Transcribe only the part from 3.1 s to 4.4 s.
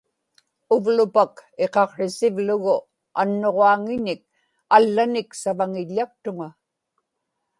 annuġaaŋiñik